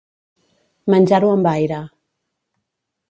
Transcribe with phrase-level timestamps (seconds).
[0.93, 1.83] Menjar-ho amb aire.